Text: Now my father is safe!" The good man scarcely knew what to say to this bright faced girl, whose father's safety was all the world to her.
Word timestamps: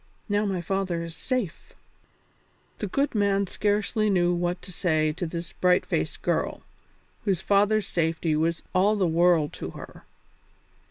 Now 0.27 0.47
my 0.47 0.61
father 0.61 1.03
is 1.03 1.15
safe!" 1.15 1.73
The 2.79 2.87
good 2.87 3.13
man 3.13 3.45
scarcely 3.45 4.09
knew 4.09 4.33
what 4.33 4.59
to 4.63 4.71
say 4.71 5.11
to 5.11 5.27
this 5.27 5.53
bright 5.53 5.85
faced 5.85 6.23
girl, 6.23 6.63
whose 7.23 7.43
father's 7.43 7.85
safety 7.85 8.35
was 8.35 8.63
all 8.73 8.95
the 8.95 9.05
world 9.05 9.53
to 9.53 9.69
her. 9.77 10.03